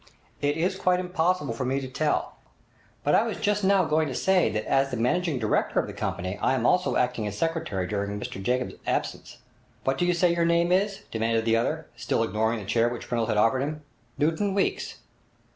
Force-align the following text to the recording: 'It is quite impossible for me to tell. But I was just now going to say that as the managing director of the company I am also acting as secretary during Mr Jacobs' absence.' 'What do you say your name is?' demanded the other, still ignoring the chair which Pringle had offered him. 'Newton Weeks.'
'It 0.41 0.57
is 0.57 0.77
quite 0.79 0.99
impossible 0.99 1.53
for 1.53 1.63
me 1.63 1.79
to 1.79 1.87
tell. 1.87 2.35
But 3.03 3.13
I 3.13 3.21
was 3.21 3.37
just 3.39 3.63
now 3.63 3.85
going 3.85 4.07
to 4.07 4.15
say 4.15 4.49
that 4.49 4.65
as 4.65 4.89
the 4.89 4.97
managing 4.97 5.37
director 5.37 5.79
of 5.79 5.85
the 5.85 5.93
company 5.93 6.39
I 6.41 6.55
am 6.55 6.65
also 6.65 6.95
acting 6.95 7.27
as 7.27 7.37
secretary 7.37 7.85
during 7.85 8.19
Mr 8.19 8.41
Jacobs' 8.41 8.73
absence.' 8.87 9.37
'What 9.83 9.99
do 9.99 10.07
you 10.07 10.15
say 10.15 10.33
your 10.33 10.43
name 10.43 10.71
is?' 10.71 11.03
demanded 11.11 11.45
the 11.45 11.55
other, 11.55 11.85
still 11.95 12.23
ignoring 12.23 12.57
the 12.57 12.65
chair 12.65 12.89
which 12.89 13.07
Pringle 13.07 13.27
had 13.27 13.37
offered 13.37 13.59
him. 13.59 13.83
'Newton 14.17 14.55
Weeks.' 14.55 14.95